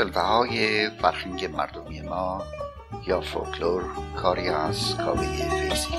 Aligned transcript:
جلوه 0.00 0.22
های 0.22 0.90
فرهنگ 0.90 1.44
مردمی 1.44 2.00
ما 2.00 2.42
یا 3.06 3.20
فولکلور 3.20 3.84
کاری 4.16 4.48
از 4.48 4.96
کاوه 4.96 5.22
فیزی 5.22 5.94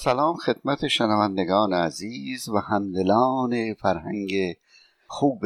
سلام 0.00 0.36
خدمت 0.36 0.88
شنوندگان 0.88 1.72
عزیز 1.72 2.48
و 2.48 2.58
همدلان 2.58 3.74
فرهنگ 3.74 4.56
خوب 5.06 5.44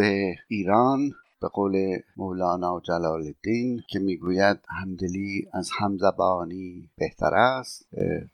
ایران 0.48 1.10
به 1.40 1.48
قول 1.48 1.98
مولانا 2.16 2.80
جلال 2.80 3.22
الدین 3.22 3.82
که 3.88 3.98
می‌گوید 3.98 4.58
همدلی 4.68 5.48
از 5.52 5.70
همزبانی 5.78 6.90
بهتر 6.96 7.34
است. 7.34 7.88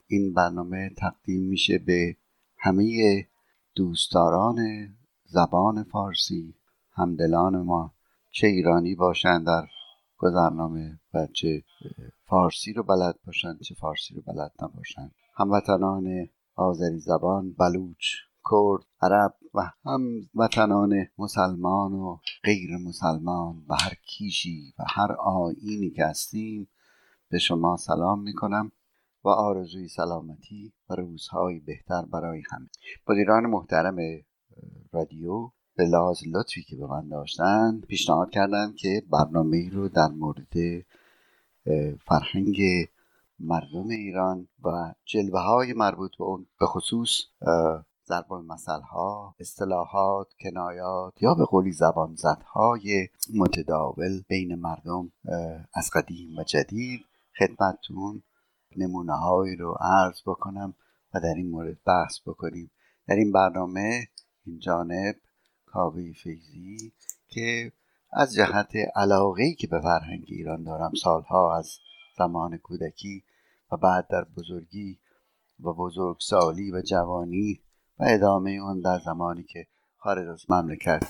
این 0.06 0.34
برنامه 0.34 0.90
تقدیم 0.96 1.42
میشه 1.42 1.78
به 1.78 2.16
همه 2.58 3.26
دوستداران 3.74 4.88
زبان 5.24 5.82
فارسی. 5.82 6.54
همدلان 6.92 7.62
ما 7.62 7.92
چه 8.30 8.46
ایرانی 8.46 8.94
باشند 8.94 9.46
در 9.46 9.66
گذرنامه 10.18 10.98
و 11.14 11.26
چه 11.26 11.62
فارسی 12.28 12.72
رو 12.72 12.82
بلد 12.82 13.18
باشند 13.26 13.60
چه 13.60 13.74
فارسی 13.74 14.14
رو 14.14 14.22
بلد 14.22 14.52
نباشند 14.62 15.14
هموطنان 15.36 16.28
آذری 16.54 16.98
زبان 16.98 17.52
بلوچ 17.52 18.04
کرد 18.50 18.86
عرب 19.02 19.34
و 19.54 19.70
هموطنان 19.84 21.06
مسلمان 21.18 21.92
و 21.92 22.18
غیر 22.44 22.76
مسلمان 22.76 23.64
و 23.68 23.74
هر 23.74 23.94
کیشی 24.06 24.74
و 24.78 24.84
هر 24.86 25.12
آینی 25.12 25.90
که 25.90 26.04
هستیم 26.04 26.68
به 27.30 27.38
شما 27.38 27.76
سلام 27.76 28.22
می‌کنم 28.22 28.72
و 29.24 29.28
آرزوی 29.28 29.88
سلامتی 29.88 30.72
و 30.90 30.94
روزهای 30.94 31.60
بهتر 31.60 32.02
برای 32.02 32.42
همه. 32.50 32.68
مدیران 33.08 33.46
محترم 33.46 33.96
رادیو 34.92 35.50
به 35.76 35.84
لاز 35.84 36.20
لطفی 36.32 36.62
که 36.62 36.76
به 36.76 36.86
من 36.86 37.08
داشتن 37.08 37.80
پیشنهاد 37.88 38.30
کردن 38.30 38.72
که 38.72 39.02
برنامه 39.10 39.70
رو 39.72 39.88
در 39.88 40.08
مورد 40.08 40.54
فرهنگ 42.06 42.60
مردم 43.38 43.88
ایران 43.88 44.48
و 44.64 44.94
جلوه 45.04 45.40
های 45.40 45.72
مربوط 45.72 46.10
به 46.18 46.24
اون 46.24 46.46
به 46.60 46.66
خصوص 46.66 47.10
ضرب 48.08 48.32
المثل 48.32 48.80
ها 48.80 49.34
اصطلاحات 49.40 50.28
کنایات 50.40 51.22
یا 51.22 51.34
به 51.34 51.44
قولی 51.44 51.72
زبان 51.72 52.16
های 52.52 53.08
متداول 53.34 54.22
بین 54.28 54.54
مردم 54.54 55.12
از 55.74 55.90
قدیم 55.94 56.38
و 56.38 56.42
جدید 56.42 57.00
خدمتتون 57.38 58.22
نمونه 58.76 59.16
هایی 59.16 59.56
رو 59.56 59.76
عرض 59.80 60.20
بکنم 60.26 60.74
و 61.14 61.20
در 61.20 61.34
این 61.36 61.50
مورد 61.50 61.76
بحث 61.86 62.20
بکنیم. 62.26 62.70
در 63.08 63.14
این 63.14 63.32
برنامه 63.32 64.08
این 64.46 64.58
جانب 64.58 65.16
کاوی 65.66 66.12
فیزی 66.12 66.92
که 67.28 67.72
از 68.12 68.34
جهت 68.34 68.72
علاقه 68.96 69.54
که 69.54 69.66
به 69.66 69.80
فرهنگ 69.80 70.24
ایران 70.26 70.62
دارم 70.64 70.92
سالها 71.02 71.56
از 71.56 71.78
زمان 72.18 72.56
کودکی 72.56 73.24
و 73.72 73.76
بعد 73.76 74.06
در 74.10 74.24
بزرگی 74.36 74.98
و 75.60 75.72
بزرگسالی 75.72 76.70
و 76.70 76.82
جوانی 76.82 77.60
و 77.98 78.04
ادامه 78.08 78.50
اون 78.50 78.80
در 78.80 78.98
زمانی 79.04 79.42
که 79.42 79.66
خارج 79.96 80.28
از 80.28 80.50
مملکت 80.50 81.04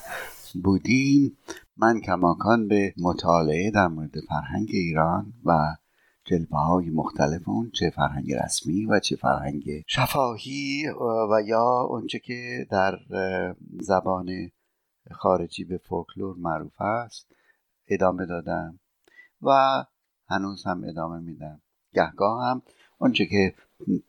بودیم 0.65 1.39
من 1.77 2.01
کماکان 2.01 2.69
به 2.69 2.95
مطالعه 2.99 3.71
در 3.71 3.89
مورد 3.89 4.21
فرهنگ 4.29 4.69
ایران 4.73 5.33
و 5.45 5.77
جلبه 6.25 6.57
های 6.57 6.91
مختلف 6.91 7.49
اون 7.49 7.71
چه 7.71 7.91
فرهنگ 7.91 8.33
رسمی 8.33 8.87
و 8.87 9.01
چه 9.01 9.17
فرهنگ 9.17 9.65
شفاهی 9.87 10.89
و 11.31 11.43
یا 11.47 11.81
اونچه 11.91 12.19
که 12.19 12.67
در 12.71 12.99
زبان 13.81 14.29
خارجی 15.13 15.65
به 15.65 15.79
فولکلور 15.79 16.37
معروف 16.37 16.81
است 16.81 17.27
ادامه 17.89 18.27
دادم 18.27 18.79
و 19.43 19.85
هنوز 20.29 20.65
هم 20.67 20.85
ادامه 20.85 21.19
میدم. 21.21 21.61
گهگاه 21.95 22.45
هم 22.45 22.63
اونچه 22.99 23.27
که 23.27 23.55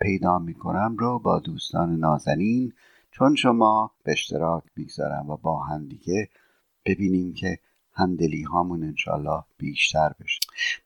پیدا 0.02 0.40
می‌کنم 0.40 0.96
رو 1.00 1.20
با 1.20 1.40
دوستان 1.40 1.96
نازنین 1.96 2.74
چون 3.12 3.36
شما 3.36 3.92
به 4.04 4.12
اشتراک 4.12 4.64
می‌گذارم 4.76 5.30
و 5.30 5.38
با 5.38 5.64
هم 5.64 5.88
دیگه 5.88 6.30
ببینیم 6.86 7.34
که 7.34 7.60
همدلی 7.94 8.44
هامون 8.44 8.84
انشالله 8.84 9.44
بیشتر 9.58 10.14
بشه. 10.20 10.40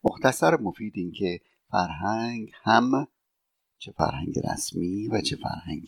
مختصر 0.03 0.57
مفید 0.61 0.93
این 0.95 1.11
که 1.11 1.39
فرهنگ 1.71 2.51
هم 2.63 3.07
چه 3.77 3.91
فرهنگ 3.91 4.39
رسمی 4.39 5.07
و 5.07 5.21
چه 5.21 5.35
فرهنگ 5.35 5.85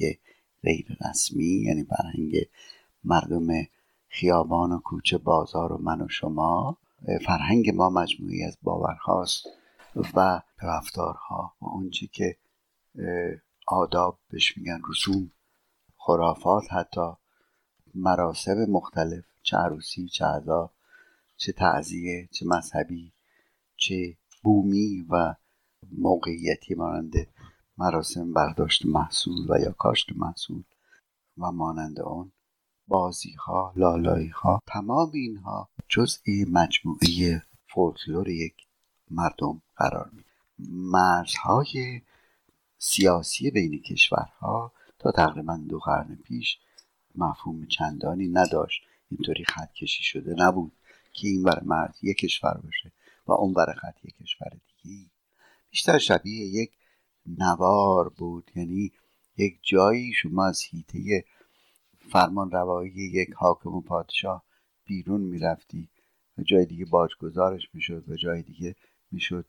غیر 0.63 0.97
رسمی 1.09 1.63
یعنی 1.65 1.83
فرهنگ 1.83 2.35
مردم 3.03 3.47
خیابان 4.15 4.71
و 4.71 4.79
کوچه 4.79 5.17
بازار 5.17 5.73
و 5.73 5.77
من 5.77 6.01
و 6.01 6.07
شما. 6.07 6.77
فرهنگ 7.25 7.69
ما 7.69 7.89
مجموعی 7.89 8.43
از 8.43 8.57
باورهاست 8.61 9.47
و 10.15 10.41
رفتارها 10.61 11.53
و 11.61 11.65
اونچه 11.65 12.07
که 12.07 12.37
آداب 13.67 14.19
بهش 14.29 14.57
میگن 14.57 14.81
رسوم 14.89 15.31
خرافات 15.97 16.63
حتی 16.73 17.11
مراسم 17.95 18.65
مختلف 18.69 19.23
چه 19.43 19.57
عروسی 19.57 20.07
چه 20.07 20.25
عذا 20.25 20.71
چه 21.37 21.51
تعذیه 21.51 22.29
چه 22.31 22.45
مذهبی 22.45 23.13
چه 23.75 24.17
بومی 24.43 25.05
و 25.09 25.35
موقعیتی 25.97 26.75
مانند 26.75 27.13
مراسم 27.77 28.33
برداشت 28.33 28.85
محصول 28.85 29.51
و 29.51 29.59
یا 29.59 29.71
کاشت 29.71 30.09
محصول 30.15 30.63
و 31.37 31.51
مانند 31.51 31.99
آن 31.99 32.31
بازی 32.87 33.31
ها 33.31 33.73
لالایی 33.75 34.27
ها 34.27 34.61
تمام 34.67 35.11
اینها 35.13 35.69
جزئی 35.89 36.45
مجموعه 36.51 37.43
فولکلور 37.67 38.29
یک 38.29 38.53
مردم 39.11 39.61
قرار 39.75 40.09
می 40.13 40.23
مرزهای 40.69 42.01
سیاسی 42.77 43.51
بین 43.51 43.81
کشورها 43.81 44.71
تا 44.99 45.11
تقریبا 45.11 45.57
دو 45.69 45.79
قرن 45.79 46.15
پیش 46.15 46.59
مفهوم 47.15 47.67
چندانی 47.67 48.27
نداشت. 48.27 48.81
اینطوری 49.11 49.45
خط 49.45 49.73
کشی 49.73 50.03
شده 50.03 50.35
نبود 50.37 50.71
که 51.13 51.27
این 51.27 51.43
بر 51.43 51.63
مرز 51.63 52.03
یک 52.03 52.17
کشور 52.17 52.61
باشه 52.63 52.91
و 53.27 53.31
اون 53.31 53.53
بر 53.53 53.73
خط 53.73 54.05
یک 54.05 54.15
کشور 54.17 54.49
دیگه 54.83 55.05
بیشتر 55.69 55.97
شبیه 55.97 56.45
یک 56.45 56.71
نوار 57.37 58.09
بود 58.09 58.51
یعنی 58.55 58.91
یک 59.37 59.59
جایی 59.61 60.13
شما 60.13 60.45
از 60.45 60.61
هیته 60.61 61.25
فرمان 62.11 62.51
روایی 62.51 62.91
یک 62.91 63.33
حاکم 63.33 63.69
و 63.69 63.81
پادشاه 63.81 64.43
بیرون 64.85 65.21
می‌رفتی. 65.21 65.89
و 66.37 66.41
جای 66.41 66.65
دیگه 66.65 66.85
باجگذارش 66.85 67.69
می‌شد 67.73 68.09
و 68.09 68.15
جای 68.15 68.41
دیگه 68.41 68.75
می‌شد 69.11 69.45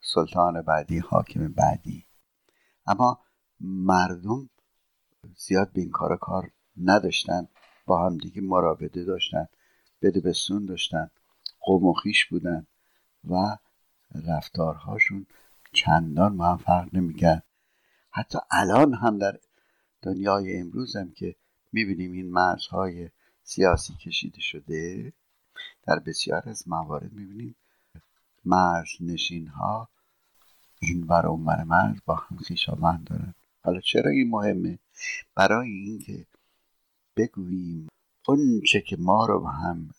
سلطان 0.00 0.62
بعدی 0.62 0.98
حاکم 0.98 1.48
بعدی. 1.48 2.04
اما 2.86 3.20
مردم 3.60 4.50
زیاد 5.36 5.72
به 5.72 5.80
این 5.80 5.90
کار 5.90 6.16
کار 6.16 6.50
نداشتن 6.76 7.48
با 7.86 8.06
هم 8.06 8.16
دیگه 8.16 8.40
مراوده 8.42 9.04
داشتن 9.04 9.48
بده 10.02 10.20
بسون 10.20 10.66
داشتن 10.66 11.10
قوم 11.60 11.86
و 11.86 11.92
خیش 11.92 12.26
بودن 12.26 12.66
و 13.30 13.56
رفتارهاشون 14.28 15.26
چندان 15.72 16.36
ما 16.36 16.56
فرق 16.56 16.94
نمی‌کرد. 16.94 17.44
حتی 18.10 18.38
الان 18.50 18.94
هم 18.94 19.18
در 19.18 19.38
دنیای 20.02 20.60
امروز 20.60 20.96
هم 20.96 21.12
که 21.12 21.36
می‌بینیم 21.72 22.12
این 22.12 22.30
مرزهای 22.32 23.10
سیاسی 23.42 23.94
کشیده 23.94 24.40
شده. 24.40 25.12
در 25.82 25.98
بسیار 25.98 26.48
از 26.48 26.68
موارد 26.68 27.12
می‌بینیم 27.12 27.56
مرز 28.44 28.88
نشین 29.00 29.46
ها 29.46 29.88
این 30.80 31.06
ور 31.06 31.26
اون 31.26 31.40
مرز 31.64 31.96
با 32.06 32.14
هم 32.14 32.36
خویشاوند 32.36 33.04
دارن. 33.04 33.34
حالا 33.64 33.80
چرا 33.80 34.10
این 34.10 34.30
مهمه؟ 34.30 34.78
برای 35.34 35.70
اینکه 35.70 36.26
بگوییم 37.16 37.88
اون 38.28 38.60
چه 38.66 38.80
که 38.80 38.96
ما 38.96 39.26
رو 39.26 39.40
به 39.40 39.50
هم 39.50 39.90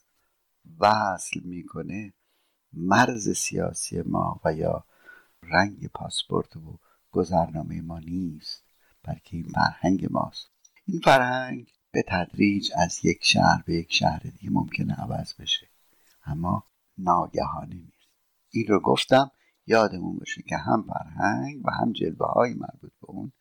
وصل 0.79 1.39
می‌کنه 1.43 2.13
مرز 2.73 3.29
سیاسی 3.29 4.01
ما 4.01 4.39
و 4.45 4.53
یا 4.53 4.85
رنگ 5.43 5.87
پاسپورت 5.87 6.57
و 6.57 6.79
گذرنامه 7.11 7.81
ما 7.81 7.99
نیست 7.99 8.63
بلکه 9.03 9.37
این 9.37 9.43
فرهنگ 9.43 10.07
ماست. 10.11 10.49
این 10.85 10.99
فرهنگ 11.03 11.67
به 11.91 12.03
تدریج 12.07 12.71
از 12.75 13.05
یک 13.05 13.19
شهر 13.21 13.63
به 13.65 13.73
یک 13.73 13.93
شهر 13.93 14.19
دیگه 14.19 14.49
ممکنه 14.51 14.93
عوض 14.93 15.33
بشه. 15.33 15.67
اما 16.25 16.63
ناگهانی 16.97 17.75
نیست 17.75 18.09
این 18.49 18.67
رو 18.67 18.79
گفتم 18.79 19.31
یادمون 19.65 20.17
باشه 20.17 20.41
که 20.41 20.57
هم 20.57 20.83
فرهنگ 20.83 21.65
و 21.65 21.71
هم 21.71 21.93
جلوه 21.93 22.27
های 22.27 22.53
مربوط 22.53 22.91
به 23.01 23.09
اون 23.09 23.31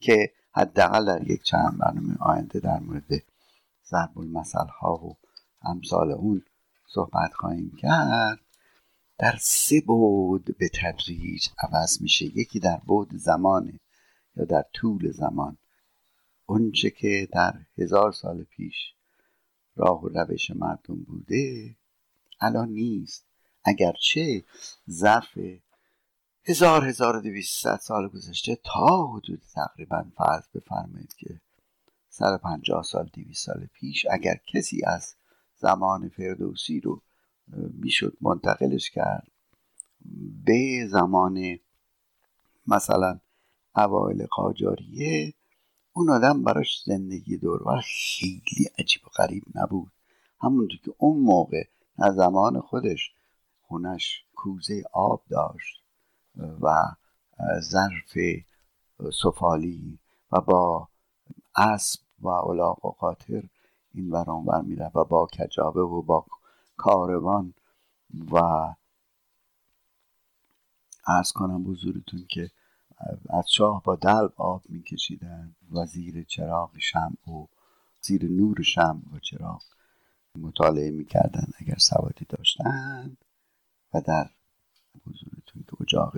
که 0.00 0.32
حداقل 0.52 1.06
در 1.06 1.30
یک 1.30 1.42
چند 1.42 1.78
برنامه 1.78 2.16
آینده 2.20 2.60
در 2.60 2.78
مورد 2.78 3.10
ضرب 3.90 4.18
المثل 4.18 4.66
ها 4.80 4.94
و 4.94 5.16
امثال 5.62 6.10
اون 6.10 6.42
صحبت 6.86 7.32
خواهیم 7.34 7.76
کرد. 7.78 8.38
در 9.18 9.36
سه 9.40 9.80
بود 9.86 10.56
به 10.58 10.70
تدریج 10.74 11.48
عوض 11.58 12.02
میشه. 12.02 12.24
یکی 12.24 12.60
در 12.60 12.76
بود 12.86 13.16
زمانه 13.16 13.80
یا 14.36 14.44
در 14.44 14.64
طول 14.74 15.12
زمان. 15.12 15.56
اونچه 16.50 16.90
که 16.90 17.28
در 17.32 17.54
هزار 17.78 18.12
سال 18.12 18.42
پیش 18.42 18.94
راه 19.76 20.04
و 20.04 20.08
روش 20.08 20.50
مردم 20.50 21.02
بوده 21.02 21.76
الان 22.40 22.68
نیست. 22.68 23.26
اگرچه 23.64 24.44
ظرف 24.90 25.38
هزار 26.44 26.88
هزار 26.88 27.16
و 27.16 27.20
دویست 27.20 27.76
سال 27.76 28.08
گذشته 28.08 28.58
تا 28.64 29.06
حدود 29.06 29.42
تقریبا 29.54 30.04
فرض 30.16 30.48
بفرمایید 30.54 31.14
که 31.14 31.40
سر 32.08 32.36
پنجاه 32.36 32.82
سال 32.82 33.10
دویست 33.12 33.46
سال 33.46 33.66
پیش 33.72 34.06
اگر 34.10 34.40
کسی 34.46 34.84
از 34.84 35.14
زمان 35.56 36.08
فردوسی 36.08 36.80
رو 36.80 37.02
می‌شد 37.72 38.16
منتقلش 38.20 38.90
کرد 38.90 39.30
به 40.44 40.86
زمان 40.90 41.58
مثلا 42.66 43.20
اوایل 43.76 44.26
قاجاریه 44.26 45.34
اون 45.92 46.10
آدم 46.10 46.42
براش 46.42 46.82
زندگی 46.86 47.36
دور 47.36 47.80
خیلی 47.80 48.70
عجیب 48.78 49.06
و 49.06 49.10
غریب 49.10 49.44
نبود. 49.54 49.92
همونطور 50.40 50.78
که 50.84 50.94
اون 50.98 51.18
موقع 51.18 51.64
از 51.98 52.14
زمان 52.14 52.60
خودش 52.60 53.12
خونش 53.62 54.24
کوزه 54.34 54.82
آب 54.92 55.22
داشت 55.30 55.82
و 56.60 56.84
ظرف 57.60 58.18
سفالی 59.22 59.98
و 60.32 60.40
با 60.40 60.88
اسب 61.56 62.00
و 62.22 62.28
علاق 62.28 62.84
و 62.84 62.88
قاطر 62.88 63.42
این 63.94 64.10
ور 64.10 64.60
میره 64.62 64.90
و 64.94 65.04
با 65.04 65.26
کجابه 65.26 65.80
و 65.80 66.02
با 66.02 66.26
کاروان 66.76 67.54
و 68.30 68.38
ارز 71.06 71.32
کنم 71.32 71.64
بزرگتون 71.64 72.26
که 72.28 72.50
از 73.28 73.50
شاه 73.50 73.82
با 73.82 73.96
دلب 73.96 74.32
آب 74.36 74.62
میکشیدن 74.68 75.54
و 75.72 75.86
زیر 75.86 76.24
چراغ 76.24 76.70
شم 76.78 77.16
و 77.26 77.46
زیر 78.00 78.30
نور 78.30 78.62
شم 78.62 79.02
و 79.12 79.18
چراغ 79.18 79.62
مطالعه 80.38 80.90
می‌کردن 80.90 81.46
اگر 81.58 81.76
سوادی 81.78 82.26
داشتن 82.28 83.16
و 83.94 84.00
در 84.00 84.30
بزرگتون 85.06 85.62
که 85.68 85.76
اجاق 85.80 86.16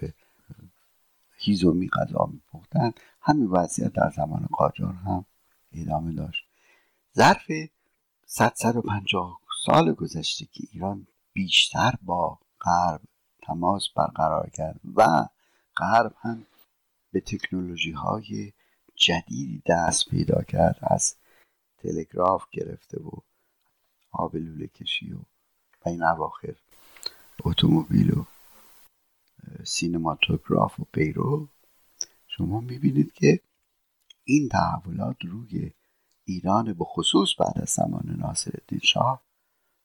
هیزومی 1.36 1.88
غذا 1.88 2.30
میپختن. 2.32 2.92
همین 3.20 3.46
وضعیت 3.46 3.92
در 3.92 4.10
زمان 4.16 4.48
قاجار 4.52 4.92
هم 4.92 5.24
ادامه 5.72 6.12
داشت. 6.12 6.44
ظرف 7.16 7.50
750 8.40 9.40
سال 9.64 9.92
گذشته 9.92 10.44
که 10.52 10.64
ایران 10.72 11.06
بیشتر 11.32 11.94
با 12.02 12.38
غرب 12.60 13.00
تماس 13.42 13.88
برقرار 13.96 14.50
کرد 14.50 14.80
و 14.94 15.26
غرب 15.76 16.14
هم 16.20 16.46
به 17.12 17.20
تکنولوژی 17.20 17.90
های 17.90 18.52
جدیدی 18.96 19.62
دست 19.66 20.08
پیدا 20.08 20.42
کرد 20.42 20.78
از 20.82 21.16
تلگراف 21.78 22.44
گرفته 22.50 23.00
و 23.00 23.10
آب 24.12 24.36
لوله 24.36 24.66
کشی 24.66 25.12
و 25.12 25.18
این 25.86 26.02
اواخر 26.02 26.54
اتومبیل 27.44 28.10
و 28.10 28.24
سینماتوگراف 29.64 30.80
و 30.80 30.86
غیره 30.92 31.48
شما 32.28 32.60
می‌بینید 32.60 33.12
که 33.12 33.40
این 34.24 34.48
تحولات 34.48 35.16
روی 35.24 35.72
ایران 36.24 36.72
به 36.72 36.84
خصوص 36.84 37.28
بعد 37.38 37.58
از 37.58 37.68
زمان 37.68 38.16
ناصر 38.18 38.52
شاه 38.82 39.22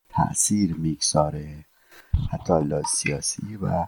تاثیر 0.09 0.75
می‌گذاره. 0.75 1.65
حتی 2.31 2.53
لحاظ 2.53 2.85
سیاسی 2.85 3.55
و 3.55 3.87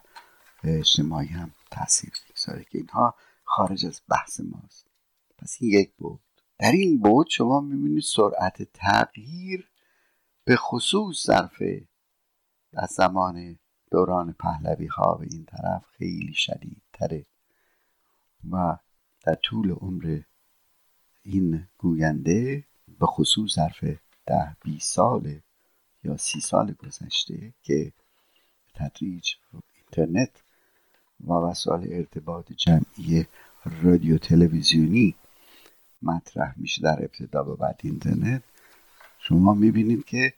اجتماعی 0.64 1.28
هم 1.28 1.52
تاثیر 1.72 2.14
می‌گذاره 2.28 2.64
که 2.64 2.78
اینها 2.78 3.16
خارج 3.50 3.86
از 3.86 4.02
بحث 4.10 4.40
ماست. 4.40 4.88
پس 5.38 5.58
این 5.60 5.72
یک 5.72 5.92
بود. 5.98 6.20
در 6.60 6.72
این 6.72 7.00
بود 7.00 7.28
شما 7.30 7.60
می‌بینید 7.60 8.04
سرعت 8.04 8.64
تغییر 8.74 9.70
به 10.44 10.56
خصوص 10.56 11.26
ظرف 11.26 11.64
از 12.74 12.90
زمان 12.90 13.60
دوران 13.92 14.34
پهلوی 14.34 14.88
ها 14.88 15.14
به 15.14 15.28
این 15.32 15.46
طرف 15.46 15.86
خیلی 15.98 16.34
شدید 16.34 16.82
تره 16.94 17.26
و 18.52 18.78
در 19.24 19.36
طول 19.36 19.72
عمر 19.72 20.22
این 21.24 21.68
گوینده 21.78 22.64
به 23.00 23.06
خصوص 23.06 23.56
ظرف 23.56 23.84
ده 24.26 24.56
بی 24.62 24.80
سال 24.80 25.40
یا 26.04 26.18
سی 26.18 26.42
سال 26.42 26.72
گذشته 26.72 27.54
که 27.64 27.92
تدریج 28.74 29.34
اینترنت 29.76 30.44
و 31.28 31.34
وسایل 31.34 31.94
ارتباط 31.94 32.52
جمعی 32.52 33.26
رادیو 33.66 34.18
تلویزیونی 34.18 35.16
مطرح 36.02 36.54
میشه 36.58 36.82
در 36.82 37.00
ابتدا 37.00 37.54
و 37.54 37.56
بعد 37.56 37.80
اینترنت. 37.84 38.44
شما 39.20 39.54
می‌بینید 39.54 40.06
که 40.06 40.34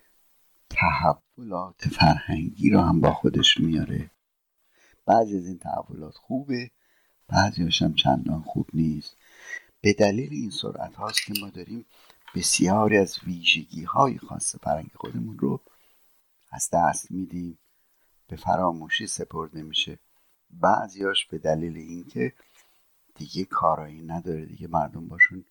تحولات 0.69 1.87
فرهنگی 1.87 2.69
رو 2.69 2.81
هم 2.81 3.01
با 3.01 3.13
خودش 3.13 3.57
میاره. 3.57 4.11
بعضی 5.05 5.37
از 5.37 5.47
این 5.47 5.57
تحولات 5.57 6.15
خوبه 6.15 6.71
بعضی 7.27 7.69
هم 7.81 7.93
چندان 7.93 8.41
خوب 8.41 8.69
نیست. 8.73 9.15
به 9.81 9.93
دلیل 9.93 10.33
این 10.33 10.49
سرعت 10.49 10.95
هاست 10.95 11.25
که 11.25 11.33
ما 11.41 11.49
داریم 11.49 11.85
بسیاری 12.35 12.97
از 12.97 13.19
ویژگی 13.23 13.83
های 13.83 14.17
خاص 14.17 14.55
فرهنگ 14.55 14.91
خودمون 14.95 15.39
رو 15.39 15.61
از 16.51 16.69
دست 16.73 17.11
میدیم. 17.11 17.57
به 18.27 18.35
فراموشی 18.35 19.07
سپرده 19.07 19.61
میشه. 19.61 19.99
بعضیاش 20.49 21.25
به 21.25 21.37
دلیل 21.37 21.77
اینکه 21.77 22.33
دیگه 23.21 23.45
کارایی 23.45 24.01
نداره 24.01 24.45
دیگه. 24.45 24.67
مردم 24.67 25.07
باشون 25.07 25.45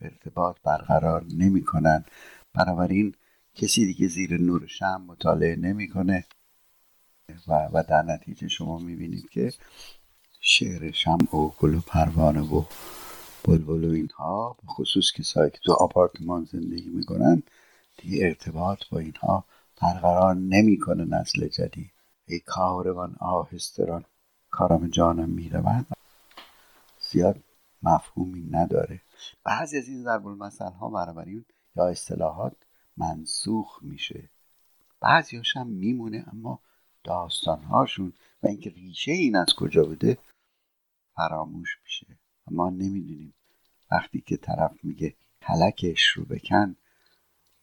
ارتباط 0.00 0.56
برقرار 0.64 1.24
نمی‌کنن. 1.34 2.04
بنابراین 2.54 3.14
کسی 3.54 3.86
دیگه 3.86 4.08
زیر 4.08 4.40
نور 4.40 4.66
شم 4.66 5.04
مطالعه 5.06 5.56
نمی‌کنه. 5.56 6.24
و, 7.48 7.68
و 7.72 7.82
در 7.88 8.02
نتیجه 8.02 8.48
شما 8.48 8.78
می‌بینید 8.78 9.28
که 9.28 9.52
شعر 10.40 10.90
شم 10.90 11.18
و 11.32 11.48
گل 11.60 11.74
و 11.74 11.80
پروانه 11.80 12.40
و 12.40 12.64
بلبل 13.44 13.84
و 13.84 13.92
اینها 13.92 14.56
خصوص 14.66 15.12
کسایی 15.12 15.50
که 15.50 15.58
تو 15.64 15.72
آپارتمان 15.72 16.44
زندگی 16.44 16.88
می‌کنن 16.88 17.42
دیگه 17.96 18.26
ارتباط 18.26 18.78
با 18.90 18.98
اینها 18.98 19.44
برقرار 19.82 20.34
نمی‌کنه 20.34 21.04
نسل 21.04 21.48
جدید. 21.48 21.92
ای 22.26 22.38
کاروان 22.38 23.16
آهستران 23.20 24.04
کارم 24.50 24.88
جانم 24.88 25.28
می‌روند 25.28 25.95
زیاد 27.10 27.44
مفهومی 27.82 28.42
نداره. 28.50 29.02
بعضی 29.44 29.78
از 29.78 29.88
این 29.88 30.02
ضرب 30.02 30.26
المثل 30.26 30.72
ها 30.72 30.88
بنابراین 30.88 31.44
یا 31.76 31.88
اصطلاحات 31.88 32.56
منسوخ 32.96 33.78
میشه. 33.82 34.30
بعضیاش 35.00 35.56
هم 35.56 35.66
میمونه 35.66 36.24
اما 36.32 36.60
داستانهاشون 37.04 38.12
و 38.42 38.46
اینکه 38.46 38.70
ریشه 38.70 39.12
این 39.12 39.36
از 39.36 39.54
کجا 39.56 39.84
بوده 39.84 40.18
فراموش 41.16 41.78
میشه. 41.84 42.06
ما 42.50 42.70
نمی‌دونیم. 42.70 43.34
وقتی 43.90 44.20
که 44.20 44.36
طرف 44.36 44.84
میگه 44.84 45.16
کلکش 45.42 46.06
رو 46.06 46.24
بکن 46.24 46.76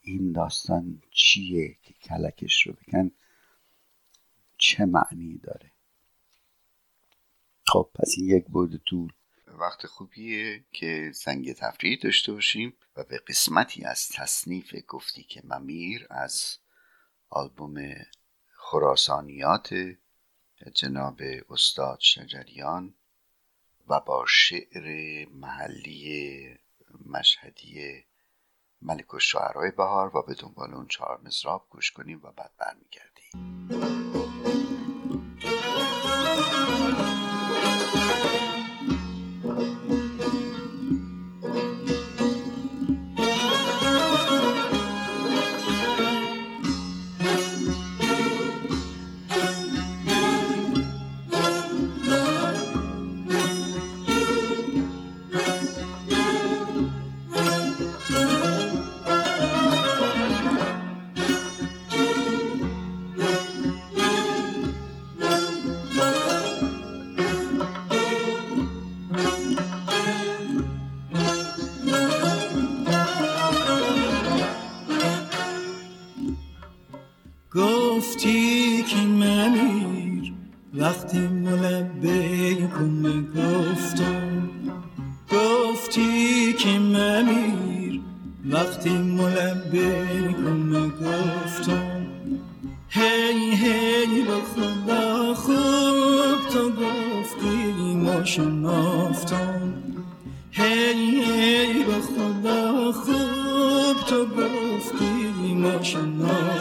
این 0.01 0.31
داستان 0.31 1.01
چیه 1.11 1.77
که 1.81 1.93
کلکش 1.93 2.67
رو 2.67 2.73
بکن 2.73 3.11
چه 4.57 4.85
معنی 4.85 5.37
داره؟ 5.37 5.71
خب 7.67 7.89
پس 7.93 8.15
این 8.17 8.29
یک 8.29 8.45
بود 8.45 8.75
طول. 8.85 9.13
وقت 9.59 9.87
خوبیه 9.87 10.63
که 10.71 11.11
سنگ 11.15 11.53
تفریح 11.53 11.99
داشته 12.03 12.33
باشیم 12.33 12.73
و 12.95 13.03
به 13.03 13.17
قسمتی 13.17 13.85
از 13.85 14.09
تصنیف 14.09 14.75
گفتی 14.87 15.23
که 15.23 15.41
ممیر 15.43 16.07
از 16.09 16.57
آلبوم 17.29 17.95
خراسانیات 18.55 19.75
جناب 20.73 21.21
استاد 21.49 21.99
شجریان 21.99 22.93
و 23.87 23.99
با 23.99 24.25
شعر 24.27 24.85
محلی 25.29 26.57
مشهدی 27.05 28.03
ملک 28.81 29.13
و 29.13 29.19
شعرهای 29.19 29.71
بهار 29.71 30.17
و 30.17 30.21
به 30.21 30.33
دنبال 30.33 30.73
اون 30.73 30.87
چهار 30.87 31.21
مصراب 31.23 31.67
گوش 31.69 31.91
کنیم 31.91 32.19
و 32.23 32.31
بعد 32.31 32.51
برمیگردیم. 32.57 34.02
وقتی 88.49 88.89
ملبیکم 88.89 90.89
گفتم 90.89 92.05
هی 92.89 93.55
هی 93.55 94.21
به 94.21 94.33
خدا 94.55 95.33
خوب 95.33 96.49
تو 96.53 96.69
گفتی 96.69 97.95
ما 97.95 98.23
شنافتم 98.23 99.73
هی 100.51 101.23
هی 101.23 101.83
به 101.83 101.93
خدا 101.93 102.91
خوب 102.91 104.05
تو 104.07 104.25
گفتی 104.25 105.53
ما 105.53 105.83
شنافتم 105.83 106.52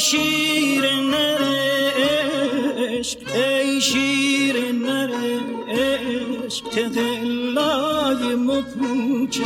شیر 0.00 0.84
نر 1.10 1.42
عشق 1.96 3.18
ای 3.34 3.80
شیر 3.80 4.72
نر 4.72 5.12
عشق 5.68 6.70
تقلای 6.70 8.34
مپوچه 8.34 9.42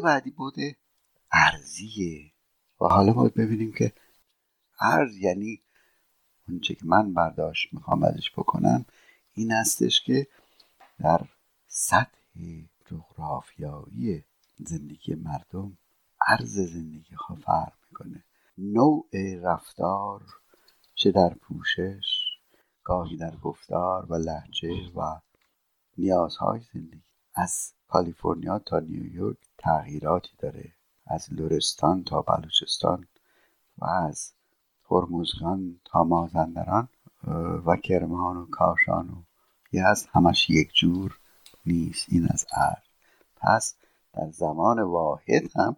بعدی 0.00 0.30
بوده 0.30 0.76
ارزیه 1.32 2.32
و 2.80 2.84
حالا 2.84 3.12
باید 3.12 3.34
ببینیم 3.34 3.72
که 3.72 3.92
ارز 4.80 5.16
یعنی 5.16 5.60
اونچه 6.48 6.74
که 6.74 6.86
من 6.86 7.14
برداشت 7.14 7.68
می‌خوام 7.72 8.02
ازش 8.02 8.30
بکنم 8.30 8.84
این 9.34 9.52
هستش 9.52 10.00
که 10.00 10.26
در 10.98 11.20
سطح 11.66 12.18
جغرافیایی 12.90 14.24
زندگی 14.58 15.14
مردم 15.14 15.78
عرض 16.26 16.58
زندگی 16.58 17.14
ها 17.14 17.34
فرق 17.34 17.72
می‌کنه. 17.90 18.24
نوع 18.58 19.08
رفتار 19.42 20.22
چه 20.94 21.10
در 21.10 21.34
پوشش 21.34 22.26
گاهی 22.84 23.16
در 23.16 23.36
گفتار 23.36 24.12
و 24.12 24.14
لحجه 24.14 24.90
و 24.96 25.20
نیازهای 25.98 26.60
زندگی. 26.74 27.02
از 27.34 27.72
کالیفرنیا 27.88 28.58
تا 28.58 28.78
نیویورک 28.78 29.38
تغییراتی 29.66 30.30
داره 30.38 30.72
از 31.06 31.32
لورستان 31.32 32.04
تا 32.04 32.22
بلوچستان 32.22 33.06
و 33.78 33.84
از 33.84 34.32
هرمزگان 34.90 35.80
تا 35.84 36.04
مازندران 36.04 36.88
و 37.66 37.76
کرمان 37.76 38.36
و 38.36 38.46
کاشان 38.46 39.08
و 39.08 39.22
یه 39.72 39.82
از 39.82 40.06
همش 40.06 40.50
یک 40.50 40.72
جور 40.74 41.18
نیست. 41.66 42.06
این 42.08 42.28
از 42.30 42.46
عرض. 42.52 42.86
پس 43.36 43.74
در 44.12 44.30
زمان 44.30 44.82
واحد 44.82 45.56
هم 45.56 45.76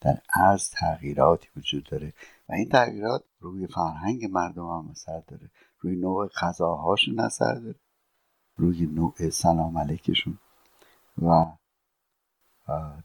در 0.00 0.20
عرض 0.32 0.70
تغییراتی 0.70 1.48
وجود 1.56 1.84
داره 1.84 2.12
و 2.48 2.52
این 2.52 2.68
تغییرات 2.68 3.24
روی 3.40 3.66
فرهنگ 3.66 4.24
مردم 4.24 4.66
هم 4.66 4.88
اثر 4.90 5.20
داره. 5.20 5.50
روی 5.80 5.96
نوع 5.96 6.26
غذاهاشون 6.26 7.20
اثر 7.20 7.54
داره. 7.54 7.80
روی 8.56 8.86
نوع 8.86 9.30
سلام 9.30 9.78
علیکشون. 9.78 10.38
و 11.22 11.44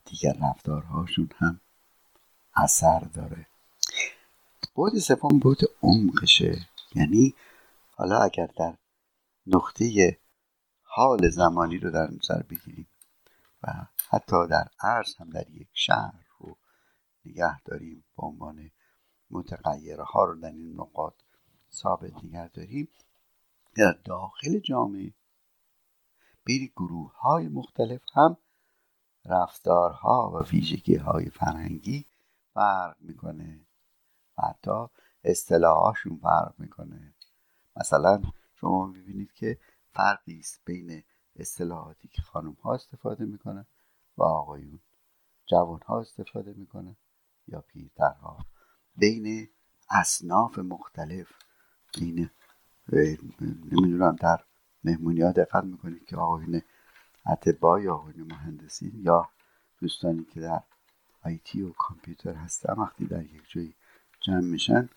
دیگر 0.06 0.34
رفتارهاشون 0.42 1.30
هم 1.38 1.60
اثر 2.56 3.00
داره. 3.00 3.48
بود 4.76 5.00
سوم 5.00 5.40
بود 5.40 5.60
عمقشه. 5.84 6.68
یعنی 6.96 7.34
حالا 7.96 8.22
اگر 8.22 8.50
در 8.58 8.74
نقطه 9.48 10.18
حال 10.84 11.30
زمانی 11.30 11.78
رو 11.78 11.92
در 11.92 12.10
نظر 12.12 12.42
بگیریم 12.44 12.88
و 13.64 13.74
حتی 14.10 14.48
در 14.48 14.68
عرض 14.80 15.16
هم 15.16 15.30
در 15.30 15.50
یک 15.50 15.68
شهر 15.74 16.26
رو 16.40 16.58
نگه 17.26 17.62
داریم 17.62 18.04
به 18.18 18.24
عنوان 18.24 18.72
متغیره 19.32 20.04
ها 20.04 20.26
رو 20.26 20.36
در 20.36 20.52
این 20.52 20.74
نقاط 20.74 21.14
ثابت 21.74 22.24
نگه 22.24 22.48
داریم 22.48 22.88
در 23.76 23.92
داخل 24.06 24.60
جامعه 24.60 25.14
بین 26.44 26.72
گروه 26.76 27.18
های 27.18 27.48
مختلف 27.48 28.02
هم 28.14 28.38
رفتارها 29.26 30.32
و 30.34 30.46
ویژگی 30.52 30.96
های 30.96 31.30
فرهنگی 31.30 32.06
فرق 32.54 32.96
می‌کنه. 33.00 33.60
و 34.38 34.42
حتی 34.42 34.86
اصطلاحاشون 35.24 36.18
فرق 36.18 36.54
می‌کنه. 36.58 37.14
مثلا 37.76 38.22
شما 38.56 38.86
می‌بینید 38.86 39.34
که 39.34 39.58
فرقی 39.94 40.40
است 40.40 40.62
بین 40.66 41.04
اصطلاحاتی 41.36 42.08
که 42.08 42.22
خانم 42.22 42.58
ها 42.64 42.74
استفاده 42.74 43.26
می‌کنن 43.26 43.66
و 44.18 44.24
آقایون. 44.24 44.80
جوان 45.46 45.80
ها 45.86 46.02
استفاده 46.02 46.54
می‌کنن 46.54 46.96
یا 47.48 47.62
پیرترها. 47.62 48.38
بین 48.96 49.50
اصناف 49.90 50.60
مختلف. 50.60 51.28
بین 51.98 52.30
نمی‌دونم 53.72 54.16
در 54.16 54.44
مهمونی 54.84 55.22
ها 55.22 55.32
دقت 55.32 55.64
می‌کنید 55.64 56.06
که 56.06 56.18
آقایون 56.18 56.62
اتبا 57.28 57.80
یا 57.80 58.04
مهندسی 58.18 58.92
یا 58.96 59.30
دوستانی 59.80 60.24
که 60.24 60.42
در 60.42 60.62
آیتی 61.24 61.62
و 61.62 61.72
کامپیوتر 61.72 62.34
هستن 62.34 62.74
وقتی 62.74 63.06
در 63.06 63.24
یک 63.24 63.42
جایی 63.50 63.76
جمع 64.22 64.42
میشن 64.42 64.90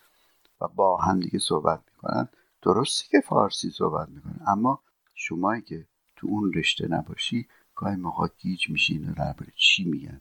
و 0.61 0.69
با 0.69 0.97
هم 0.97 1.21
دیگه 1.21 1.39
صحبت 1.39 1.83
می‌کنن 1.93 2.29
درستی 2.63 3.09
که 3.09 3.21
فارسی 3.21 3.71
صحبت 3.71 4.09
می‌کنن 4.09 4.41
اما 4.47 4.83
شمایی 5.15 5.63
که 5.63 5.87
تو 6.17 6.27
اون 6.27 6.53
رشته 6.53 6.89
نباشی 6.89 7.49
گاهی 7.75 7.97
موقع 7.97 8.29
گیج 8.39 8.71
میشین 8.71 9.11
و 9.11 9.15
درباره 9.15 9.53
چی 9.57 9.85
میگن 9.85 10.21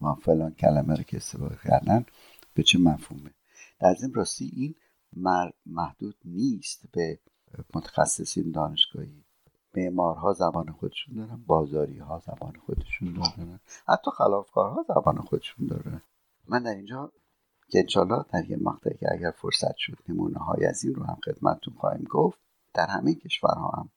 و 0.00 0.14
فلان 0.14 0.54
کلمه 0.54 0.94
رو 0.94 1.02
که 1.02 1.16
استفاده 1.16 1.58
کردن 1.64 2.06
به 2.54 2.62
چه 2.62 2.78
مفهومه. 2.78 3.30
در 3.80 3.96
این 4.02 4.14
راستی 4.14 4.50
این 4.56 4.74
محدود 5.66 6.16
نیست 6.24 6.86
به 6.92 7.18
متخصصین 7.74 8.50
دانشگاهی 8.50 9.21
معمارها 9.74 10.32
زبان 10.32 10.72
خودشون 10.72 11.14
دارن 11.14 11.44
بازاری 11.46 11.98
ها 11.98 12.18
زبان 12.18 12.52
خودشون 12.66 13.12
دارن. 13.12 13.60
حتی 13.88 14.10
خلافکارها 14.10 14.84
زبان 14.88 15.18
خودشون 15.18 15.66
دارن. 15.66 16.02
من 16.48 16.62
در 16.62 16.74
اینجا 16.74 17.12
که 17.68 17.78
انشالله 17.78 18.24
در 18.32 18.50
یه 18.50 18.56
مقطعی 18.60 18.96
که 18.96 19.06
اگر 19.12 19.30
فرصت 19.30 19.76
شد 19.76 19.98
نمونه 20.08 20.38
های 20.38 20.66
از 20.66 20.84
این 20.84 20.94
رو 20.94 21.04
هم 21.04 21.18
خدمتتون 21.24 21.74
خواهیم 21.74 22.04
گفت 22.10 22.38
در 22.74 22.86
همه 22.86 23.14
کشورها 23.14 23.70
هم 23.70 23.88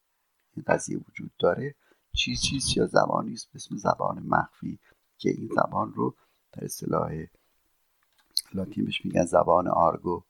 این 0.55 0.65
قضیه 0.67 0.97
وجود 0.97 1.31
داره. 1.39 1.75
چیز 2.13 2.41
چیز 2.41 2.77
یا 2.77 2.85
زبانی 2.85 3.33
است؟ 3.33 3.51
به 3.51 3.55
اسم 3.55 3.75
زبان 3.77 4.23
مخفی 4.27 4.79
که 5.17 5.29
این 5.29 5.49
زبان 5.55 5.93
رو 5.93 6.15
در 6.51 6.65
اصطلاح 6.65 7.11
لاتینش 8.53 9.05
میگن 9.05 9.25
زبان 9.25 9.67
آرگو. 9.67 10.23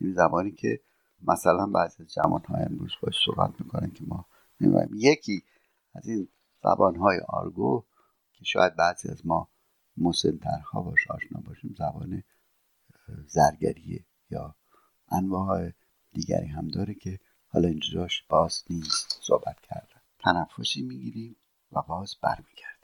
این 0.00 0.14
زبانی 0.14 0.50
که 0.50 0.80
مثلا 1.22 1.66
بعضی 1.66 2.02
از 2.02 2.14
جوان 2.14 2.40
های 2.40 2.62
امروز 2.62 2.92
باش 3.02 3.14
صحبت 3.26 3.60
می‌کنن 3.60 3.90
که 3.90 4.04
ما 4.06 4.26
نمی‌دونیم 4.60 4.90
یکی 4.94 5.44
از 5.94 6.08
این 6.08 6.28
زبان 6.62 6.96
های 6.96 7.18
آرگو 7.28 7.84
که 8.32 8.44
شاید 8.44 8.76
بعضی 8.76 9.08
از 9.08 9.26
ما 9.26 9.48
مسنترها 9.96 10.82
باش 10.82 11.10
آشنا 11.10 11.40
باشیم 11.40 11.74
زبان 11.78 12.22
زرگریه 13.26 14.04
یا 14.30 14.54
انواع 15.08 15.70
دیگری 16.12 16.46
هم 16.46 16.68
داره 16.68 16.94
که 16.94 17.20
حالا 17.48 17.68
اینجاش 17.68 18.22
باز 18.28 18.64
نیست 18.70 19.18
صحبت 19.22 19.60
کردن. 19.60 20.00
تنفسی 20.18 20.82
می‌گیریم 20.82 21.36
و 21.72 21.82
باز 21.82 22.14
برمیگردیم. 22.22 22.75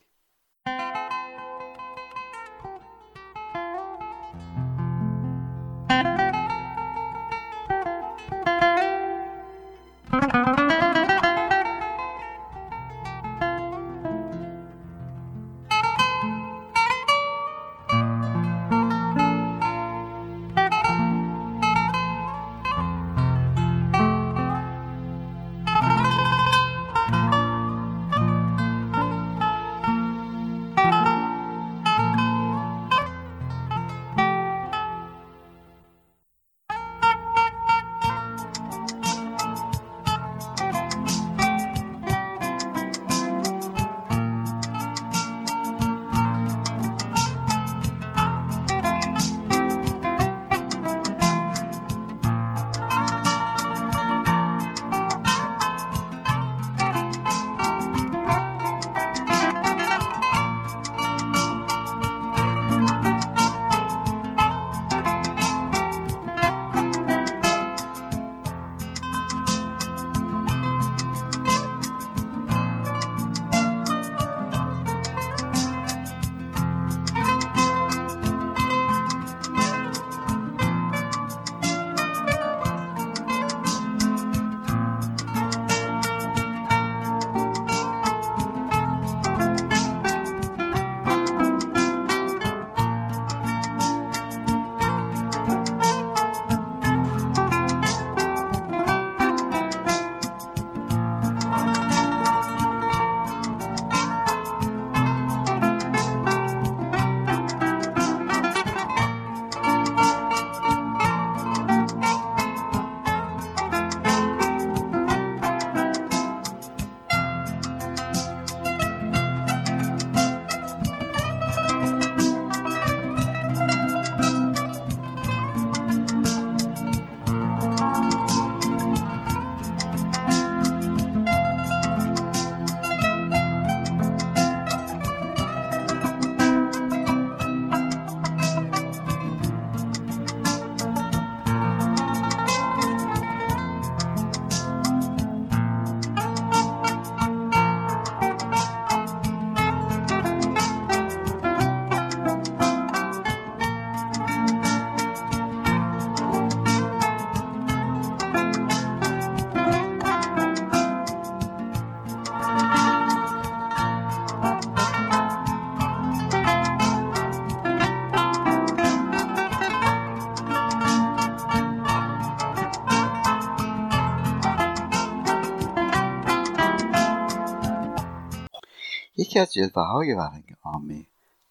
یکی 179.33 179.41
از 179.41 179.53
جلوه 179.53 179.83
های 179.83 180.17
فرهنگ 180.17 180.57
عامه 180.63 181.07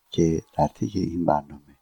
که 0.10 0.42
در 0.58 0.68
طی 0.68 1.00
این 1.00 1.26
برنامه 1.26 1.78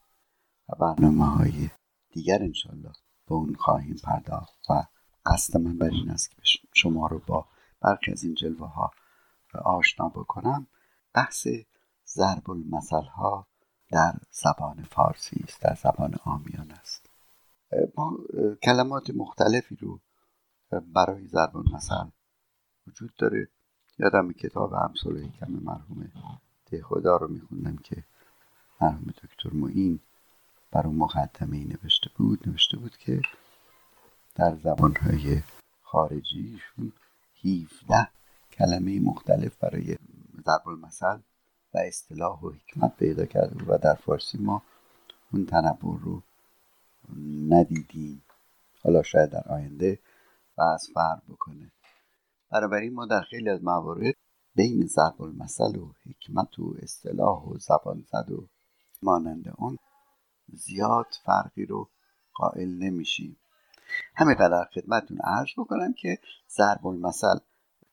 و 0.70 0.76
برنامه 0.76 1.26
های 1.26 1.70
دیگر 2.10 2.44
انشالله 2.44 2.92
به 3.28 3.36
اون 3.36 3.56
خواهیم 3.56 3.96
پرداخت 4.04 4.70
و 4.70 4.84
قصد 5.26 5.58
من 5.58 5.78
بر 5.78 5.90
این 5.90 6.10
است 6.10 6.32
که 6.32 6.42
شما 6.74 7.08
رو 7.08 7.20
با 7.28 7.46
برخی 7.82 8.12
از 8.12 8.24
این 8.24 8.34
جلوه 8.34 8.68
ها 8.68 8.92
آشنا 9.54 10.10
بکنم. 10.10 10.68
بحث 11.14 11.48
ضرب 12.08 12.52
المثل 12.52 13.04
ها 13.04 13.48
در 13.92 14.14
زبان 14.32 14.84
فارسی 14.84 15.44
است 15.44 15.62
در 15.62 15.76
زبان 15.76 16.16
آمیان 16.26 16.72
است. 16.72 17.10
ما 17.98 18.18
کلمات 18.64 19.10
مختلفی 19.10 19.76
رو 19.76 20.00
برای 20.82 21.28
ضرب 21.28 21.58
المثل 21.58 22.10
وجود 22.88 23.16
داره. 23.18 23.50
یادم 24.00 24.32
کتاب 24.32 24.74
امثال 24.74 25.18
حکم 25.18 25.52
مرحوم 25.52 26.12
خدا 26.84 27.18
رو 27.18 27.28
میخوندم 27.28 27.78
که 27.78 28.04
مرحوم 28.82 29.14
دکتر 29.24 29.50
معین 29.54 30.00
بر 30.72 30.88
اون 30.88 30.96
مقدمه 30.96 31.58
ای 31.58 31.64
نوشته 31.64 32.10
بود. 32.16 32.50
نوشته 32.50 32.78
بود 32.78 32.98
که 32.98 33.22
در 34.36 34.56
زبانهای 34.56 35.42
خارجیشون 35.84 36.94
17 37.46 38.08
کلمه 38.52 39.00
مختلف 39.00 39.58
برای 39.58 39.98
ضرب 40.46 40.68
المثل 40.68 41.20
و 41.74 41.78
اصطلاح 41.78 42.40
و 42.40 42.50
حکمت 42.50 42.98
پیدا 42.98 43.26
کرده 43.26 43.66
و 43.68 43.78
در 43.78 43.96
فارسی 43.96 44.38
ما 44.38 44.62
اون 45.34 45.46
تنوع 45.46 46.00
رو 46.04 46.22
ندیدیم. 47.50 48.24
حالا 48.84 49.04
شاید 49.04 49.30
در 49.30 49.44
آینده 49.50 50.00
از 50.58 50.90
فرق 50.94 51.22
بکنه. 51.30 51.72
بنابراین 52.52 52.94
ما 52.94 53.06
در 53.06 53.22
خیلی 53.22 53.50
از 53.50 53.64
موارد 53.64 54.16
بین 54.56 54.86
ضرب 54.88 55.22
المثل 55.22 55.76
و 55.76 55.94
حکمت 56.06 56.60
و 56.60 56.76
اصطلاح 56.82 57.44
و 57.44 57.58
زبان 57.58 58.06
زد 58.12 58.32
و 58.32 58.48
مانند 59.02 59.54
اون 59.58 59.78
زیاد 60.54 61.08
فرقی 61.26 61.66
رو 61.66 61.90
قائل 62.34 62.70
نمیشیم. 62.70 63.38
همه 64.16 64.36
قدر 64.36 64.66
خدمتون 64.74 65.18
عرض 65.24 65.50
بکنم 65.58 65.94
که 65.94 66.20
ضرب 66.58 66.88
المثل 66.88 67.38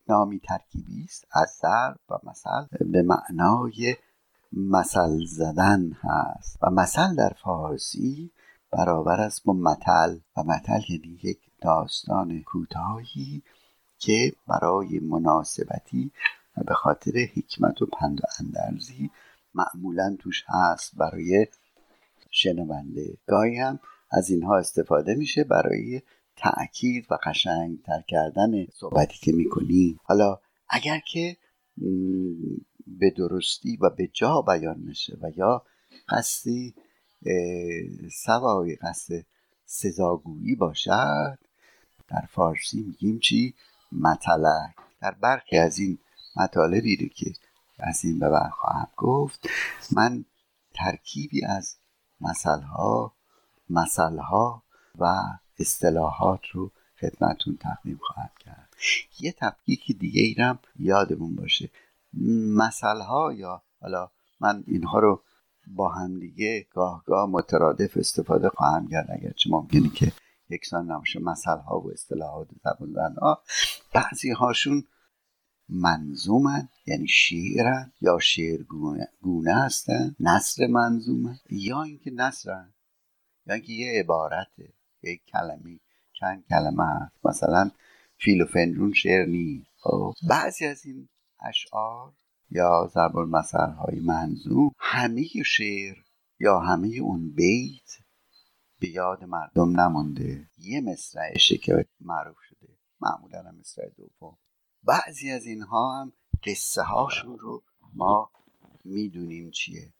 نامی 0.08 0.40
ترکیبی 0.40 1.04
است. 1.04 1.26
از 1.32 1.58
ضرب 1.62 2.00
و 2.10 2.18
مثل 2.30 2.66
به 2.92 3.02
معنای 3.02 3.96
مثل 4.52 5.24
زدن 5.26 5.92
هست 5.92 6.58
و 6.62 6.70
مثل 6.70 7.14
در 7.14 7.32
فارسی 7.44 8.32
برابر 8.70 9.20
است 9.20 9.44
با 9.44 9.52
متل 9.52 10.18
و 10.36 10.42
متل 10.42 10.80
یعنی 10.88 11.18
یک 11.22 11.38
داستان 11.60 12.42
کوتاهی 12.42 13.42
که 13.98 14.32
برای 14.46 14.98
مناسبتی 14.98 16.10
و 16.56 16.64
به 16.64 16.74
خاطر 16.74 17.12
حکمت 17.36 17.82
و 17.82 17.86
پند 17.86 18.20
و 18.20 18.24
اندرزی 18.40 19.10
معمولا 19.54 20.16
توش 20.18 20.44
هست 20.48 20.96
برای 20.96 21.46
شنونده 22.30 23.16
گاهی 23.26 23.56
هم. 23.56 23.78
از 24.10 24.30
اینها 24.30 24.58
استفاده 24.58 25.14
میشه 25.14 25.44
برای 25.44 26.02
تأکید 26.36 27.06
و 27.10 27.18
تر 27.84 28.02
کردن 28.08 28.66
صحبتی 28.66 29.18
که 29.18 29.32
می‌کنی. 29.32 29.98
حالا 30.04 30.38
اگر 30.68 31.00
که 31.12 31.36
به 32.86 33.10
درستی 33.10 33.76
و 33.76 33.90
به 33.90 34.06
جا 34.06 34.42
بیان 34.42 34.78
میشه 34.78 35.18
و 35.22 35.30
یا 35.36 35.62
قصدی 36.08 36.74
سوای 38.12 38.76
قصد 38.76 39.24
سزاگویی 39.64 40.54
باشد 40.54 41.38
در 42.08 42.26
فارسی 42.28 42.82
میگیم 42.82 43.18
چی؟ 43.18 43.54
مطلق 44.00 44.70
در 45.00 45.10
برخی 45.10 45.58
از 45.58 45.78
این 45.78 45.98
مطالبی 46.36 46.96
رو 46.96 47.08
که 47.08 47.32
از 47.78 48.04
این 48.04 48.18
به 48.18 48.28
بر 48.30 48.48
خواهم 48.48 48.88
گفت 48.96 49.48
من 49.92 50.24
ترکیبی 50.74 51.44
از 51.44 51.76
مسئله 52.20 52.66
مسئله 53.70 54.22
و 54.98 55.22
اصطلاحات 55.58 56.40
رو 56.52 56.72
خدمتون 57.00 57.56
تقدیم 57.56 58.00
خواهم 58.02 58.30
کرد. 58.38 58.68
یه 59.20 59.32
تفکیک 59.32 59.98
دیگه 59.98 60.22
ایرم 60.22 60.58
یادمون 60.78 61.36
باشه. 61.36 61.70
مسئله 62.56 63.04
ها 63.04 63.32
یا 63.32 63.62
حالا 63.80 64.10
من 64.40 64.64
اینها 64.66 64.98
رو 64.98 65.22
با 65.66 65.88
همدیگه 65.88 66.66
گاه 66.74 67.02
گاه 67.06 67.30
مترادف 67.30 67.96
استفاده 67.96 68.48
خواهم 68.48 68.88
کرد. 68.88 69.10
اگرچه 69.10 69.50
ممکنه 69.50 69.88
که 69.88 70.12
یکسان 70.48 70.90
نباشه 70.90 71.20
مسئله 71.20 71.60
ها 71.60 71.80
و 71.80 71.92
اصطلاحات 71.92 72.48
زبان 72.64 73.16
ها 73.22 73.42
بعضی 73.94 74.30
هاشون 74.30 74.84
منظومن 75.68 76.68
یعنی 76.86 77.08
شعرن 77.08 77.92
یا 78.00 78.18
شعر 78.18 78.62
گونه 79.22 79.54
هستن 79.54 80.16
نصر 80.20 80.66
منظومن 80.66 81.38
یا 81.50 81.82
اینکه 81.82 82.10
نصرن 82.10 82.74
یا 83.46 83.54
اینکه 83.54 83.72
یه 83.72 84.00
عبارته 84.00 84.72
یک 85.02 85.24
کلمه 85.24 85.80
چند 86.20 86.44
کلمه 86.50 86.84
هست. 86.84 87.26
مثلا 87.26 87.70
فیل 88.18 88.42
و 88.42 88.46
فنجون 88.46 88.92
شعر 88.92 89.26
نیست. 89.26 89.70
خب 89.76 90.14
بعضی 90.28 90.66
از 90.66 90.86
این 90.86 91.08
اشعار 91.40 92.12
یا 92.50 92.90
ضرب 92.94 93.16
المثل 93.16 93.70
های 93.70 94.00
منظوم 94.00 94.70
همه 94.78 95.24
شعر 95.46 95.96
یا 96.40 96.58
همه 96.58 96.88
اون 96.88 97.30
بیت 97.30 98.05
به 98.78 98.88
یاد 98.88 99.24
مردم 99.24 99.80
نمونده 99.80 100.48
یه 100.58 100.80
مصرعشه 100.80 101.58
که 101.58 101.86
معروف 102.00 102.36
شده. 102.48 102.68
معمولا 103.00 103.42
هم 103.42 103.58
مصرع 103.58 103.88
دوم. 103.88 104.38
بعضی 104.82 105.30
از 105.30 105.46
اینها 105.46 106.00
هم 106.00 106.12
قصه 106.44 106.82
هاشون 106.82 107.38
رو 107.38 107.62
ما 107.94 108.30
می‌دونیم 108.84 109.50
چیه. 109.50 109.92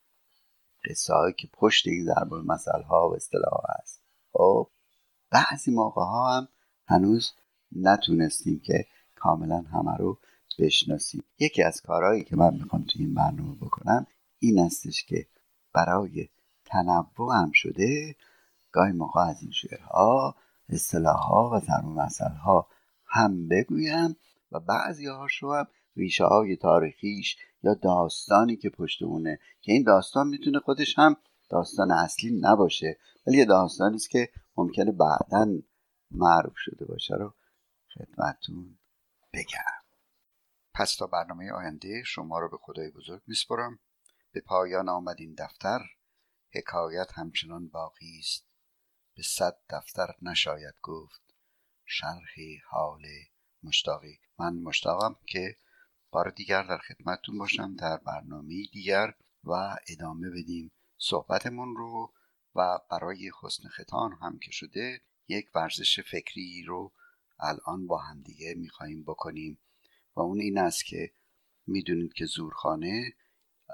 قصه 0.85 1.15
هایی 1.15 1.35
که 1.39 1.49
پشت 1.53 1.87
این 1.87 2.05
ضرب 2.05 2.35
المثل 2.35 2.83
ها 2.83 3.11
و 3.11 3.15
اصطلاح 3.15 3.65
هست. 3.79 4.03
خب 4.33 4.71
بعضی 5.31 5.71
موقع 5.71 6.03
ها 6.03 6.37
هم 6.37 6.49
هنوز 6.87 7.33
نتونستیم 7.73 8.61
که 8.61 8.87
کاملا 9.15 9.61
همه 9.61 9.97
رو 9.97 10.19
بشناسیم. 10.59 11.25
یکی 11.39 11.63
از 11.63 11.81
کارهایی 11.81 12.25
که 12.25 12.37
من 12.37 12.55
می‌خوام 12.55 12.83
تو 12.83 12.99
این 12.99 13.15
برنامه 13.15 13.55
بکنم 13.55 14.07
این 14.39 14.59
استش 14.59 15.05
که 15.05 15.27
برای 15.73 16.29
تنوع 16.65 17.35
هم 17.35 17.53
شده 17.53 18.17
گاهی 18.77 18.93
موقع 18.93 19.21
از 19.21 19.43
این 19.43 19.51
شعرها 19.51 20.37
اصطلاحها 20.69 21.51
و 21.51 21.61
ها 22.45 22.69
هم 23.07 23.49
بگویم 23.49 24.17
و 24.53 24.61
بعضی 24.61 25.07
هاشو 25.07 25.53
هم 25.53 25.67
ریشه 25.97 26.25
های 26.25 26.57
تاریخیش 26.57 27.37
یا 27.63 27.75
داستانی 27.75 28.57
که 28.57 28.71
پشت 28.71 29.03
اونه 29.03 29.39
که 29.61 29.73
این 29.73 29.83
داستان 29.83 30.29
می‌تونه 30.29 30.59
خودش 30.59 30.99
هم 30.99 31.17
داستان 31.51 31.91
اصلی 31.91 32.41
نباشه 32.41 32.99
ولی 33.27 33.39
یه 33.39 33.45
داستانی 33.45 33.97
است 33.97 34.11
که 34.11 34.29
ممکنه 34.57 34.93
بعدا 34.93 35.59
معروف 36.11 36.57
شده 36.57 36.85
باشه 36.85 37.15
رو 37.15 37.35
خدمتون 37.95 38.79
بگم. 39.33 39.77
پس 40.75 40.97
تا 40.97 41.07
برنامه 41.07 41.53
آینده 41.53 42.03
شما 42.07 42.39
رو 42.39 42.49
به 42.49 42.57
خدای 42.61 42.91
بزرگ 42.91 43.23
میسپرم. 43.27 43.79
به 44.33 44.41
پایان 44.41 44.89
آمد 44.89 45.17
این 45.19 45.35
دفتر. 45.39 45.81
حکایت 46.55 47.11
همچنان 47.15 47.69
باقی 47.69 48.19
است. 48.19 48.46
به 49.17 49.23
صد 49.23 49.59
دفتر 49.71 50.15
نشاید 50.23 50.75
گفت. 50.83 51.21
شرح 51.85 52.35
حال 52.71 53.03
مشتاقی. 53.63 54.19
من 54.39 54.55
مشتاقم 54.57 55.17
که 55.27 55.57
بار 56.11 56.31
دیگر 56.31 56.63
در 56.63 56.79
خدمتتون 56.79 57.39
باشم 57.39 57.77
در 57.77 57.97
برنامه 57.97 58.67
دیگر 58.73 59.15
و 59.45 59.77
ادامه 59.89 60.31
بدیم 60.31 60.73
صحبتمون 60.99 61.77
رو 61.77 62.13
و 62.55 62.79
برای 62.91 63.33
حسن 63.43 63.69
ختان 63.69 64.13
هم 64.13 64.39
که 64.39 64.51
شده 64.51 65.01
یک 65.29 65.51
ورزش 65.55 66.01
فکری 66.01 66.63
رو 66.63 66.93
الان 67.41 67.87
با 67.87 67.99
همدیگه 67.99 68.55
میخواییم 68.55 69.03
بکنیم. 69.03 69.59
و 70.17 70.21
اون 70.21 70.41
این 70.41 70.59
است 70.59 70.85
که 70.85 71.13
می‌دونید 71.67 72.13
که 72.13 72.27
زورخانه 72.27 73.13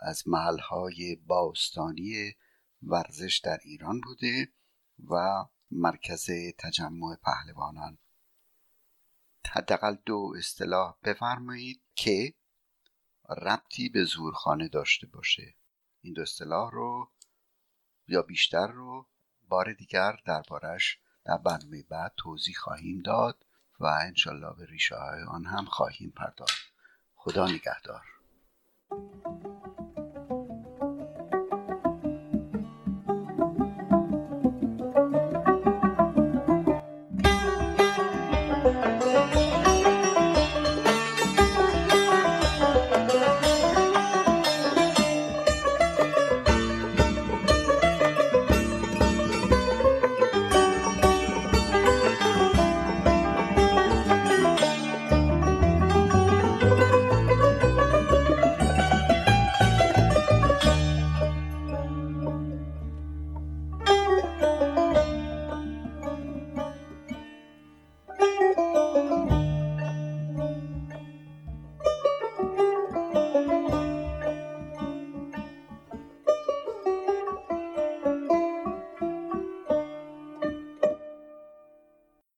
از 0.02 0.28
محلهای 0.28 1.16
باستانی 1.16 2.35
ورزش 2.83 3.40
در 3.44 3.59
ایران 3.64 4.00
بوده. 4.00 4.48
و 5.10 5.44
مرکز 5.70 6.30
تجمع 6.58 7.16
پهلوانان. 7.16 7.98
حداقل 9.50 9.96
دو 10.06 10.34
اصطلاح 10.38 10.96
بفرمایید 11.04 11.82
که 11.94 12.34
ربطی 13.28 13.88
به 13.88 14.04
زورخانه 14.04 14.68
داشته 14.68 15.06
باشه. 15.06 15.54
این 16.00 16.12
دو 16.12 16.22
اصطلاح 16.22 16.70
رو 16.70 17.10
یا 18.08 18.22
بیشتر 18.22 18.66
رو 18.66 19.06
بار 19.48 19.72
دیگر 19.72 20.16
دربارش 20.24 20.98
در 21.24 21.36
برنامه 21.38 21.82
بعد 21.82 22.12
توضیح 22.16 22.54
خواهیم 22.54 23.02
داد 23.02 23.46
و 23.80 23.86
انشالله 23.86 24.54
به 24.56 24.66
ریشه 24.66 24.96
های 24.96 25.22
آن 25.22 25.46
هم 25.46 25.64
خواهیم 25.64 26.10
پرداخت. 26.10 26.72
خدا 27.14 27.46
نگهدار. 27.46 28.06